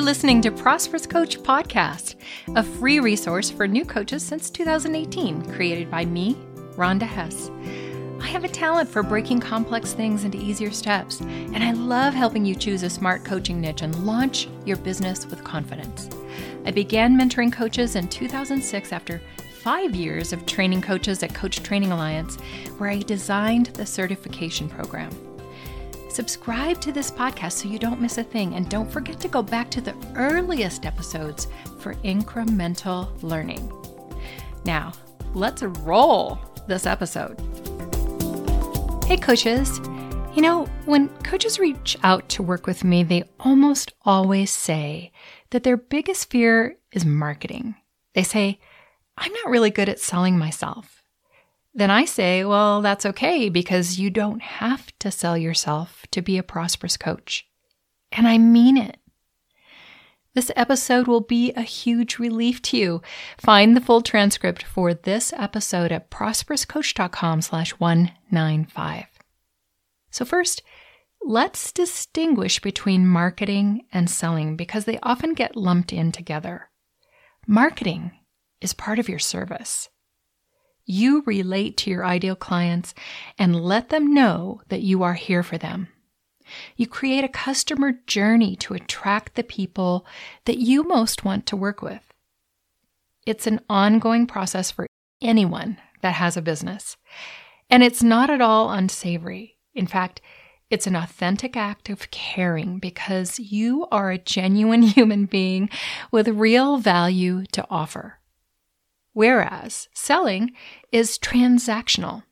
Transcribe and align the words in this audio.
You're 0.00 0.06
listening 0.06 0.40
to 0.40 0.50
Prosperous 0.50 1.06
Coach 1.06 1.40
Podcast, 1.40 2.14
a 2.56 2.62
free 2.62 3.00
resource 3.00 3.50
for 3.50 3.68
new 3.68 3.84
coaches 3.84 4.22
since 4.22 4.48
2018, 4.48 5.52
created 5.52 5.90
by 5.90 6.06
me, 6.06 6.36
Rhonda 6.74 7.02
Hess. 7.02 7.50
I 8.18 8.26
have 8.28 8.42
a 8.42 8.48
talent 8.48 8.88
for 8.88 9.02
breaking 9.02 9.40
complex 9.40 9.92
things 9.92 10.24
into 10.24 10.38
easier 10.38 10.70
steps, 10.70 11.20
and 11.20 11.62
I 11.62 11.72
love 11.72 12.14
helping 12.14 12.46
you 12.46 12.54
choose 12.54 12.82
a 12.82 12.88
smart 12.88 13.26
coaching 13.26 13.60
niche 13.60 13.82
and 13.82 14.06
launch 14.06 14.48
your 14.64 14.78
business 14.78 15.26
with 15.26 15.44
confidence. 15.44 16.08
I 16.64 16.70
began 16.70 17.14
mentoring 17.18 17.52
coaches 17.52 17.94
in 17.94 18.08
2006 18.08 18.94
after 18.94 19.20
five 19.60 19.94
years 19.94 20.32
of 20.32 20.46
training 20.46 20.80
coaches 20.80 21.22
at 21.22 21.34
Coach 21.34 21.62
Training 21.62 21.92
Alliance, 21.92 22.36
where 22.78 22.88
I 22.88 23.00
designed 23.00 23.66
the 23.66 23.84
certification 23.84 24.66
program. 24.66 25.10
Subscribe 26.10 26.80
to 26.80 26.90
this 26.90 27.10
podcast 27.10 27.52
so 27.52 27.68
you 27.68 27.78
don't 27.78 28.00
miss 28.00 28.18
a 28.18 28.24
thing, 28.24 28.54
and 28.54 28.68
don't 28.68 28.90
forget 28.90 29.20
to 29.20 29.28
go 29.28 29.42
back 29.42 29.70
to 29.70 29.80
the 29.80 29.94
earliest 30.16 30.84
episodes 30.84 31.46
for 31.78 31.94
incremental 31.96 33.10
learning. 33.22 33.72
Now, 34.64 34.92
let's 35.34 35.62
roll 35.62 36.38
this 36.66 36.84
episode. 36.84 37.38
Hey, 39.06 39.16
coaches. 39.16 39.78
You 40.34 40.42
know, 40.42 40.66
when 40.84 41.08
coaches 41.22 41.58
reach 41.58 41.96
out 42.02 42.28
to 42.30 42.42
work 42.42 42.66
with 42.66 42.84
me, 42.84 43.02
they 43.04 43.24
almost 43.38 43.92
always 44.02 44.50
say 44.50 45.12
that 45.50 45.62
their 45.62 45.76
biggest 45.76 46.28
fear 46.30 46.76
is 46.92 47.04
marketing. 47.04 47.76
They 48.14 48.24
say, 48.24 48.58
I'm 49.16 49.32
not 49.32 49.50
really 49.50 49.70
good 49.70 49.88
at 49.88 50.00
selling 50.00 50.38
myself. 50.38 50.99
Then 51.72 51.90
I 51.90 52.04
say, 52.04 52.44
well, 52.44 52.82
that's 52.82 53.06
okay 53.06 53.48
because 53.48 53.98
you 53.98 54.10
don't 54.10 54.42
have 54.42 54.92
to 54.98 55.10
sell 55.10 55.38
yourself 55.38 56.04
to 56.10 56.20
be 56.20 56.36
a 56.36 56.42
prosperous 56.42 56.96
coach. 56.96 57.46
And 58.12 58.26
I 58.26 58.38
mean 58.38 58.76
it. 58.76 58.96
This 60.34 60.52
episode 60.54 61.08
will 61.08 61.20
be 61.20 61.52
a 61.52 61.62
huge 61.62 62.18
relief 62.18 62.62
to 62.62 62.76
you. 62.76 63.02
Find 63.36 63.76
the 63.76 63.80
full 63.80 64.00
transcript 64.00 64.62
for 64.62 64.94
this 64.94 65.32
episode 65.36 65.90
at 65.90 66.10
prosperouscoach.com 66.10 67.42
slash 67.42 67.72
195. 67.72 69.06
So 70.10 70.24
first, 70.24 70.62
let's 71.22 71.72
distinguish 71.72 72.60
between 72.60 73.08
marketing 73.08 73.86
and 73.92 74.08
selling 74.08 74.56
because 74.56 74.84
they 74.84 75.00
often 75.02 75.34
get 75.34 75.56
lumped 75.56 75.92
in 75.92 76.12
together. 76.12 76.70
Marketing 77.46 78.12
is 78.60 78.72
part 78.72 79.00
of 79.00 79.08
your 79.08 79.18
service. 79.18 79.88
You 80.90 81.22
relate 81.24 81.76
to 81.78 81.90
your 81.90 82.04
ideal 82.04 82.34
clients 82.34 82.94
and 83.38 83.64
let 83.64 83.90
them 83.90 84.12
know 84.12 84.60
that 84.70 84.82
you 84.82 85.04
are 85.04 85.14
here 85.14 85.44
for 85.44 85.56
them. 85.56 85.86
You 86.76 86.88
create 86.88 87.22
a 87.22 87.28
customer 87.28 87.92
journey 88.08 88.56
to 88.56 88.74
attract 88.74 89.36
the 89.36 89.44
people 89.44 90.04
that 90.46 90.58
you 90.58 90.82
most 90.82 91.24
want 91.24 91.46
to 91.46 91.56
work 91.56 91.80
with. 91.80 92.12
It's 93.24 93.46
an 93.46 93.60
ongoing 93.70 94.26
process 94.26 94.72
for 94.72 94.88
anyone 95.22 95.78
that 96.02 96.14
has 96.14 96.36
a 96.36 96.42
business. 96.42 96.96
And 97.70 97.84
it's 97.84 98.02
not 98.02 98.28
at 98.28 98.40
all 98.40 98.72
unsavory. 98.72 99.58
In 99.74 99.86
fact, 99.86 100.20
it's 100.70 100.88
an 100.88 100.96
authentic 100.96 101.56
act 101.56 101.88
of 101.88 102.10
caring 102.10 102.80
because 102.80 103.38
you 103.38 103.86
are 103.92 104.10
a 104.10 104.18
genuine 104.18 104.82
human 104.96 105.26
being 105.26 105.70
with 106.10 106.26
real 106.26 106.78
value 106.78 107.44
to 107.52 107.64
offer. 107.70 108.19
Whereas 109.12 109.88
selling 109.92 110.52
is 110.92 111.18
transactional. 111.18 112.22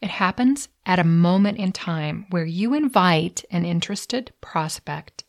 It 0.00 0.10
happens 0.10 0.68
at 0.86 0.98
a 0.98 1.04
moment 1.04 1.58
in 1.58 1.72
time 1.72 2.26
where 2.30 2.44
you 2.44 2.74
invite 2.74 3.44
an 3.50 3.64
interested 3.64 4.32
prospect 4.40 5.24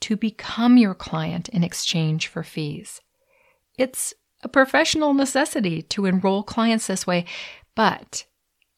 to 0.00 0.16
become 0.16 0.76
your 0.76 0.94
client 0.94 1.48
in 1.48 1.62
exchange 1.62 2.26
for 2.26 2.42
fees. 2.42 3.00
It's 3.76 4.14
a 4.42 4.48
professional 4.48 5.14
necessity 5.14 5.82
to 5.82 6.06
enroll 6.06 6.42
clients 6.42 6.86
this 6.86 7.06
way, 7.06 7.26
but 7.74 8.26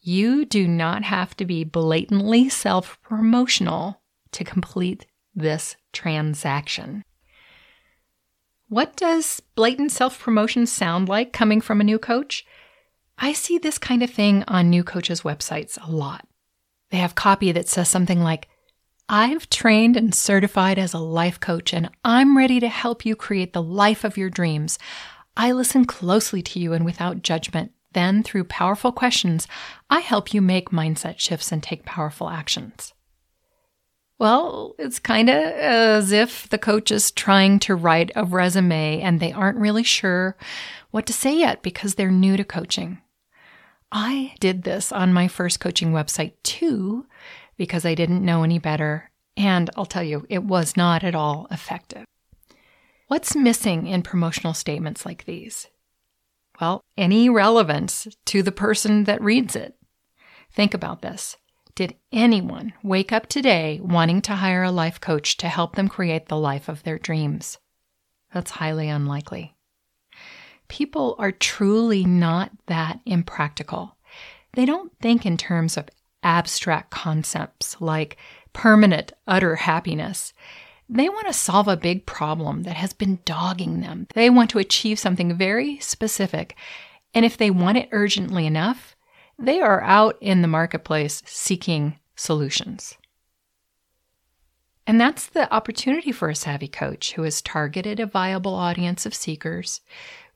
you 0.00 0.44
do 0.44 0.66
not 0.66 1.04
have 1.04 1.36
to 1.36 1.44
be 1.44 1.64
blatantly 1.64 2.48
self 2.48 3.00
promotional 3.02 4.00
to 4.32 4.44
complete 4.44 5.06
this 5.34 5.76
transaction. 5.92 7.04
What 8.70 8.94
does 8.94 9.42
blatant 9.56 9.90
self 9.90 10.20
promotion 10.20 10.64
sound 10.64 11.08
like 11.08 11.32
coming 11.32 11.60
from 11.60 11.80
a 11.80 11.84
new 11.84 11.98
coach? 11.98 12.46
I 13.18 13.32
see 13.32 13.58
this 13.58 13.78
kind 13.78 14.00
of 14.00 14.10
thing 14.10 14.44
on 14.46 14.70
new 14.70 14.84
coaches' 14.84 15.22
websites 15.22 15.76
a 15.84 15.90
lot. 15.90 16.24
They 16.90 16.98
have 16.98 17.16
copy 17.16 17.50
that 17.50 17.68
says 17.68 17.88
something 17.88 18.20
like, 18.22 18.46
I've 19.08 19.50
trained 19.50 19.96
and 19.96 20.14
certified 20.14 20.78
as 20.78 20.94
a 20.94 21.00
life 21.00 21.40
coach, 21.40 21.72
and 21.72 21.90
I'm 22.04 22.38
ready 22.38 22.60
to 22.60 22.68
help 22.68 23.04
you 23.04 23.16
create 23.16 23.54
the 23.54 23.62
life 23.62 24.04
of 24.04 24.16
your 24.16 24.30
dreams. 24.30 24.78
I 25.36 25.50
listen 25.50 25.84
closely 25.84 26.40
to 26.42 26.60
you 26.60 26.72
and 26.72 26.84
without 26.84 27.22
judgment. 27.22 27.72
Then, 27.92 28.22
through 28.22 28.44
powerful 28.44 28.92
questions, 28.92 29.48
I 29.90 29.98
help 29.98 30.32
you 30.32 30.40
make 30.40 30.70
mindset 30.70 31.18
shifts 31.18 31.50
and 31.50 31.60
take 31.60 31.84
powerful 31.84 32.30
actions. 32.30 32.94
Well, 34.20 34.74
it's 34.78 34.98
kind 34.98 35.30
of 35.30 35.36
as 35.36 36.12
if 36.12 36.46
the 36.50 36.58
coach 36.58 36.90
is 36.90 37.10
trying 37.10 37.58
to 37.60 37.74
write 37.74 38.10
a 38.14 38.22
resume 38.22 39.00
and 39.00 39.18
they 39.18 39.32
aren't 39.32 39.56
really 39.56 39.82
sure 39.82 40.36
what 40.90 41.06
to 41.06 41.14
say 41.14 41.38
yet 41.38 41.62
because 41.62 41.94
they're 41.94 42.10
new 42.10 42.36
to 42.36 42.44
coaching. 42.44 42.98
I 43.90 44.34
did 44.38 44.64
this 44.64 44.92
on 44.92 45.14
my 45.14 45.26
first 45.26 45.58
coaching 45.58 45.92
website 45.92 46.34
too 46.42 47.06
because 47.56 47.86
I 47.86 47.94
didn't 47.94 48.22
know 48.22 48.42
any 48.42 48.58
better. 48.58 49.10
And 49.38 49.70
I'll 49.74 49.86
tell 49.86 50.04
you, 50.04 50.26
it 50.28 50.44
was 50.44 50.76
not 50.76 51.02
at 51.02 51.14
all 51.14 51.46
effective. 51.50 52.04
What's 53.06 53.34
missing 53.34 53.86
in 53.86 54.02
promotional 54.02 54.52
statements 54.52 55.06
like 55.06 55.24
these? 55.24 55.66
Well, 56.60 56.82
any 56.94 57.30
relevance 57.30 58.06
to 58.26 58.42
the 58.42 58.52
person 58.52 59.04
that 59.04 59.22
reads 59.22 59.56
it. 59.56 59.76
Think 60.52 60.74
about 60.74 61.00
this. 61.00 61.38
Did 61.74 61.96
anyone 62.12 62.72
wake 62.82 63.12
up 63.12 63.26
today 63.26 63.80
wanting 63.82 64.22
to 64.22 64.36
hire 64.36 64.62
a 64.62 64.70
life 64.70 65.00
coach 65.00 65.36
to 65.38 65.48
help 65.48 65.76
them 65.76 65.88
create 65.88 66.26
the 66.28 66.36
life 66.36 66.68
of 66.68 66.82
their 66.82 66.98
dreams? 66.98 67.58
That's 68.32 68.52
highly 68.52 68.88
unlikely. 68.88 69.54
People 70.68 71.16
are 71.18 71.32
truly 71.32 72.04
not 72.04 72.50
that 72.66 73.00
impractical. 73.06 73.96
They 74.54 74.64
don't 74.64 74.92
think 75.00 75.26
in 75.26 75.36
terms 75.36 75.76
of 75.76 75.88
abstract 76.22 76.90
concepts 76.90 77.80
like 77.80 78.16
permanent, 78.52 79.12
utter 79.26 79.56
happiness. 79.56 80.32
They 80.88 81.08
want 81.08 81.28
to 81.28 81.32
solve 81.32 81.68
a 81.68 81.76
big 81.76 82.04
problem 82.04 82.64
that 82.64 82.76
has 82.76 82.92
been 82.92 83.20
dogging 83.24 83.80
them. 83.80 84.06
They 84.14 84.28
want 84.28 84.50
to 84.50 84.58
achieve 84.58 84.98
something 84.98 85.36
very 85.36 85.78
specific. 85.78 86.56
And 87.14 87.24
if 87.24 87.36
they 87.36 87.50
want 87.50 87.78
it 87.78 87.88
urgently 87.92 88.46
enough, 88.46 88.96
they 89.40 89.60
are 89.60 89.82
out 89.82 90.16
in 90.20 90.42
the 90.42 90.48
marketplace 90.48 91.22
seeking 91.26 91.98
solutions. 92.14 92.96
And 94.86 95.00
that's 95.00 95.26
the 95.26 95.52
opportunity 95.52 96.12
for 96.12 96.28
a 96.28 96.34
savvy 96.34 96.68
coach 96.68 97.12
who 97.12 97.22
has 97.22 97.40
targeted 97.40 98.00
a 98.00 98.06
viable 98.06 98.54
audience 98.54 99.06
of 99.06 99.14
seekers, 99.14 99.80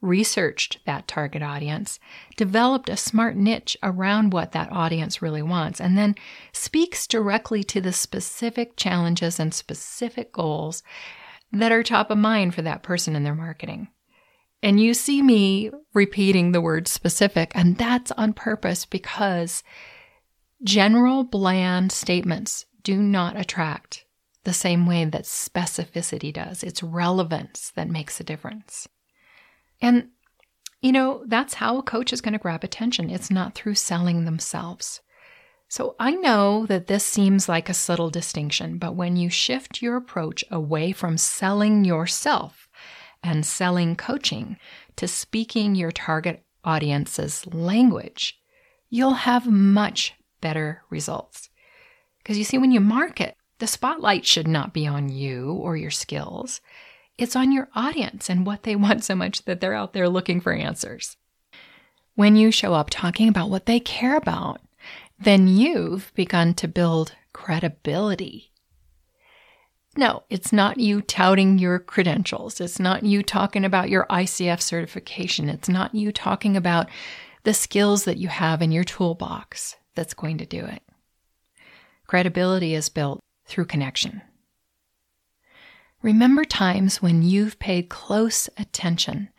researched 0.01 0.79
that 0.87 1.09
target 1.09 1.43
audience, 1.43 1.99
developed 2.37 2.89
a 2.89 2.97
smart 2.97 3.37
niche 3.37 3.77
around 3.83 4.33
what 4.33 4.53
that 4.53 4.71
audience 4.71 5.21
really 5.21 5.43
wants, 5.43 5.81
and 5.81 5.99
then 5.99 6.15
speaks 6.53 7.07
directly 7.07 7.65
to 7.65 7.81
the 7.81 7.93
specific 7.93 8.77
challenges 8.77 9.41
and 9.41 9.53
specific 9.53 10.33
goals 10.33 10.83
that 11.53 11.73
are 11.73 11.83
top 11.83 12.11
of 12.11 12.19
mind 12.19 12.55
for 12.55 12.63
that 12.63 12.83
person 12.83 13.17
in 13.17 13.25
their 13.25 13.35
marketing. 13.35 13.89
And 14.65 14.81
you 14.81 14.95
see 14.95 15.21
me 15.21 15.71
repeating 15.93 16.53
the 16.53 16.61
word 16.63 16.89
specific, 16.89 17.53
and 17.55 17.77
that's 17.77 18.11
on 18.13 18.33
purpose 18.33 18.87
because 18.87 19.63
general 20.63 21.23
bland 21.23 21.93
statements 21.93 22.65
do 22.83 23.03
not 23.03 23.39
attract 23.39 24.07
the 24.45 24.55
same 24.55 24.87
way 24.87 25.05
that 25.05 25.25
specificity 25.25 26.33
does. 26.33 26.63
It's 26.63 26.83
relevance 26.83 27.73
that 27.77 27.91
makes 27.91 28.19
a 28.21 28.25
difference. 28.25 28.89
And, 29.83 30.09
you 30.81 30.93
know, 30.93 31.25
that's 31.27 31.53
how 31.53 31.77
a 31.77 31.83
coach 31.83 32.11
is 32.15 32.23
going 32.23 32.33
to 32.33 32.39
grab 32.39 32.65
attention. 32.65 33.11
It's 33.11 33.31
not 33.31 33.55
through 33.55 33.75
selling 33.75 34.25
themselves. 34.25 35.03
So 35.69 35.95
I 36.01 36.13
know 36.13 36.65
that 36.67 36.87
this 36.87 37.05
seems 37.05 37.51
like 37.51 37.69
a 37.69 37.75
subtle 37.75 38.09
distinction, 38.09 38.79
but 38.79 38.97
when 38.97 39.17
you 39.17 39.29
shift 39.29 39.83
your 39.83 39.97
approach 39.97 40.43
away 40.51 40.93
from 40.93 41.19
selling 41.19 41.85
yourself 41.85 42.64
and 43.25 43.45
selling 43.45 43.97
coaching 43.97 44.57
to 44.97 45.09
speaking 45.09 45.75
your 45.75 45.91
target 45.91 46.45
audience's 46.63 47.47
language, 47.53 48.39
you'll 48.91 49.15
have 49.15 49.47
much 49.47 50.15
better 50.41 50.83
results. 50.91 51.49
Because 52.19 52.39
you 52.39 52.45
see, 52.45 52.59
when 52.59 52.71
you 52.71 52.81
market, 52.81 53.37
the 53.59 53.67
spotlight 53.67 54.27
should 54.27 54.47
not 54.47 54.75
be 54.75 54.87
on 54.87 55.09
you 55.09 55.53
or 55.53 55.77
your 55.77 55.91
skills. 55.91 56.61
It's 57.17 57.35
on 57.35 57.51
your 57.51 57.69
audience 57.75 58.29
and 58.29 58.47
what 58.47 58.63
they 58.63 58.77
want 58.85 59.05
so 59.05 59.15
much 59.15 59.45
that 59.47 59.61
they're 59.61 59.75
out 59.75 59.95
there 59.95 60.09
looking 60.09 60.41
for 60.41 60.53
answers. 60.53 61.17
When 62.15 62.37
you 62.37 62.53
show 62.53 62.75
up 62.75 62.91
talking 62.91 63.29
about 63.29 63.51
what 63.51 63.67
they 63.67 63.81
care 63.81 64.17
about, 64.17 64.61
then 65.19 65.49
you've 65.49 66.13
begun 66.15 66.55
to 66.55 66.69
build 66.69 67.15
credibility 67.33 68.53
No, 69.97 70.25
it's 70.29 70.53
not 70.53 70.79
you 70.79 71.03
touting 71.03 71.59
your 71.59 71.79
credentials. 71.79 72.61
It's 72.61 72.81
not 72.81 73.05
you 73.05 73.23
talking 73.23 73.65
about 73.65 73.91
your 73.91 74.07
ICF 74.11 74.61
certification. 74.61 75.49
It's 75.49 75.69
not 75.69 75.95
you 75.95 76.11
talking 76.11 76.57
about 76.57 76.89
the 77.45 77.55
skills 77.55 78.05
that 78.05 78.17
you 78.17 78.29
have 78.29 78.61
in 78.61 78.73
your 78.73 78.85
toolbox 78.85 79.77
that's 79.95 80.15
going 80.15 80.39
to 80.39 80.47
do 80.47 80.65
it. 80.65 80.83
Credibility 82.07 82.75
is 82.75 82.89
built 82.89 83.21
through 83.47 83.67
connection. 83.67 84.23
Remember 86.03 86.45
times 86.45 87.01
when 87.01 87.23
you've 87.23 87.59
paid 87.59 87.89
close 87.89 88.49
attention 88.59 89.31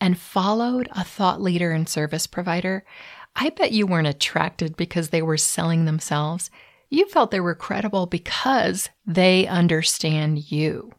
and 0.00 0.18
followed 0.18 0.88
a 0.92 1.04
thought 1.04 1.42
leader 1.42 1.72
and 1.72 1.88
service 1.88 2.26
provider. 2.26 2.84
I 3.36 3.50
bet 3.50 3.72
you 3.72 3.86
weren't 3.86 4.06
attracted 4.06 4.76
because 4.76 5.08
they 5.10 5.22
were 5.22 5.36
selling 5.36 5.84
themselves. 5.84 6.50
You 6.90 7.08
felt 7.08 7.30
they 7.30 7.40
were 7.40 7.54
credible 7.54 8.06
because 8.06 8.88
they 9.06 9.46
understand 9.46 10.50
you. 10.50 10.92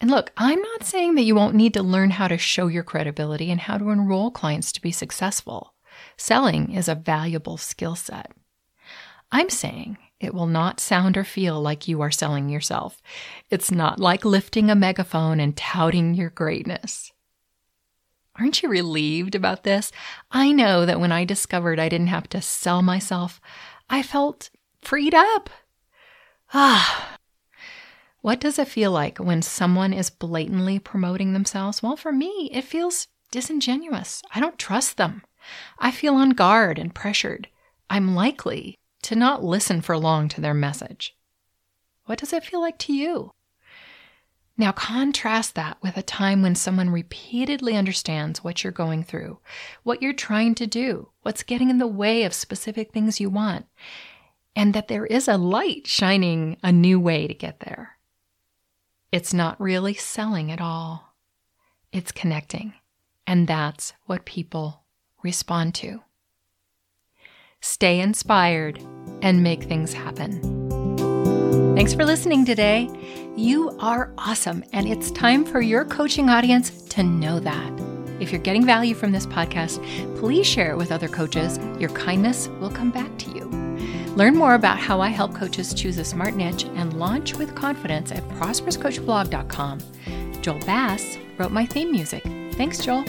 And 0.00 0.10
look, 0.10 0.32
I'm 0.36 0.60
not 0.60 0.84
saying 0.84 1.14
that 1.14 1.22
you 1.22 1.34
won't 1.34 1.54
need 1.54 1.74
to 1.74 1.82
learn 1.82 2.10
how 2.10 2.28
to 2.28 2.36
show 2.36 2.66
your 2.66 2.82
credibility 2.82 3.50
and 3.50 3.60
how 3.60 3.78
to 3.78 3.90
enroll 3.90 4.30
clients 4.30 4.72
to 4.72 4.82
be 4.82 4.92
successful. 4.92 5.74
Selling 6.16 6.72
is 6.72 6.88
a 6.88 6.94
valuable 6.94 7.56
skill 7.56 7.94
set. 7.94 8.32
I'm 9.30 9.50
saying 9.50 9.98
it 10.20 10.34
will 10.34 10.46
not 10.46 10.80
sound 10.80 11.16
or 11.16 11.24
feel 11.24 11.60
like 11.60 11.88
you 11.88 12.00
are 12.00 12.10
selling 12.10 12.48
yourself. 12.48 13.00
It's 13.50 13.70
not 13.70 13.98
like 13.98 14.24
lifting 14.24 14.70
a 14.70 14.74
megaphone 14.74 15.40
and 15.40 15.56
touting 15.56 16.14
your 16.14 16.30
greatness. 16.30 17.12
Aren't 18.38 18.62
you 18.62 18.68
relieved 18.68 19.34
about 19.34 19.62
this? 19.62 19.92
I 20.30 20.50
know 20.50 20.84
that 20.86 20.98
when 20.98 21.12
I 21.12 21.24
discovered 21.24 21.78
I 21.78 21.88
didn't 21.88 22.08
have 22.08 22.28
to 22.30 22.42
sell 22.42 22.82
myself, 22.82 23.40
I 23.88 24.02
felt 24.02 24.50
freed 24.80 25.14
up. 25.14 25.50
Ah. 26.52 27.18
What 28.20 28.40
does 28.40 28.58
it 28.58 28.68
feel 28.68 28.90
like 28.90 29.18
when 29.18 29.42
someone 29.42 29.92
is 29.92 30.08
blatantly 30.08 30.78
promoting 30.78 31.32
themselves? 31.32 31.82
Well, 31.82 31.96
for 31.96 32.12
me, 32.12 32.48
it 32.52 32.64
feels 32.64 33.08
disingenuous. 33.30 34.22
I 34.34 34.40
don't 34.40 34.58
trust 34.58 34.96
them. 34.96 35.22
I 35.78 35.90
feel 35.90 36.14
on 36.14 36.30
guard 36.30 36.78
and 36.78 36.94
pressured. 36.94 37.48
I'm 37.90 38.14
likely 38.14 38.78
to 39.02 39.14
not 39.14 39.44
listen 39.44 39.82
for 39.82 39.98
long 39.98 40.28
to 40.30 40.40
their 40.40 40.54
message. 40.54 41.14
What 42.06 42.18
does 42.18 42.32
it 42.32 42.44
feel 42.44 42.60
like 42.60 42.78
to 42.78 42.94
you? 42.94 43.32
Now, 44.56 44.70
contrast 44.70 45.56
that 45.56 45.78
with 45.82 45.96
a 45.96 46.02
time 46.02 46.40
when 46.40 46.54
someone 46.54 46.90
repeatedly 46.90 47.76
understands 47.76 48.44
what 48.44 48.62
you're 48.62 48.72
going 48.72 49.02
through, 49.02 49.40
what 49.82 50.00
you're 50.00 50.12
trying 50.12 50.54
to 50.56 50.66
do, 50.66 51.08
what's 51.22 51.42
getting 51.42 51.70
in 51.70 51.78
the 51.78 51.88
way 51.88 52.22
of 52.22 52.32
specific 52.32 52.92
things 52.92 53.20
you 53.20 53.30
want, 53.30 53.66
and 54.54 54.72
that 54.72 54.86
there 54.86 55.06
is 55.06 55.26
a 55.26 55.36
light 55.36 55.88
shining 55.88 56.56
a 56.62 56.70
new 56.70 57.00
way 57.00 57.26
to 57.26 57.34
get 57.34 57.60
there. 57.60 57.98
It's 59.10 59.34
not 59.34 59.60
really 59.60 59.94
selling 59.94 60.52
at 60.52 60.60
all, 60.60 61.14
it's 61.92 62.12
connecting. 62.12 62.74
And 63.26 63.48
that's 63.48 63.92
what 64.06 64.24
people 64.24 64.84
respond 65.22 65.74
to. 65.76 66.02
Stay 67.60 67.98
inspired 67.98 68.78
and 69.22 69.42
make 69.42 69.64
things 69.64 69.94
happen. 69.94 70.53
Thanks 71.74 71.92
for 71.92 72.04
listening 72.04 72.44
today. 72.44 72.88
You 73.36 73.76
are 73.80 74.12
awesome, 74.16 74.64
and 74.72 74.86
it's 74.86 75.10
time 75.10 75.44
for 75.44 75.60
your 75.60 75.84
coaching 75.84 76.30
audience 76.30 76.70
to 76.88 77.02
know 77.02 77.40
that. 77.40 77.72
If 78.20 78.30
you're 78.30 78.40
getting 78.40 78.64
value 78.64 78.94
from 78.94 79.12
this 79.12 79.26
podcast, 79.26 79.84
please 80.18 80.46
share 80.46 80.70
it 80.70 80.76
with 80.76 80.92
other 80.92 81.08
coaches. 81.08 81.58
Your 81.78 81.90
kindness 81.90 82.48
will 82.60 82.70
come 82.70 82.90
back 82.90 83.18
to 83.18 83.30
you. 83.30 83.44
Learn 84.14 84.36
more 84.36 84.54
about 84.54 84.78
how 84.78 85.00
I 85.00 85.08
help 85.08 85.34
coaches 85.34 85.74
choose 85.74 85.98
a 85.98 86.04
smart 86.04 86.36
niche 86.36 86.64
and 86.76 86.98
launch 86.98 87.34
with 87.34 87.54
confidence 87.54 88.12
at 88.12 88.26
prosperouscoachblog.com. 88.30 89.80
Joel 90.40 90.60
Bass 90.60 91.18
wrote 91.38 91.52
my 91.52 91.66
theme 91.66 91.90
music. 91.90 92.22
Thanks, 92.52 92.78
Joel. 92.78 93.04